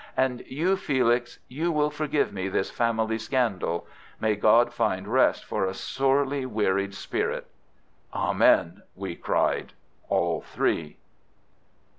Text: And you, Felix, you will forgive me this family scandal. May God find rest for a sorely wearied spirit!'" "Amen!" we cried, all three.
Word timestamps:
And 0.17 0.43
you, 0.47 0.77
Felix, 0.77 1.37
you 1.47 1.71
will 1.71 1.91
forgive 1.91 2.33
me 2.33 2.49
this 2.49 2.71
family 2.71 3.19
scandal. 3.19 3.85
May 4.19 4.35
God 4.35 4.73
find 4.73 5.07
rest 5.07 5.45
for 5.45 5.63
a 5.63 5.75
sorely 5.75 6.43
wearied 6.43 6.95
spirit!'" 6.95 7.45
"Amen!" 8.11 8.81
we 8.95 9.15
cried, 9.15 9.73
all 10.09 10.41
three. 10.41 10.97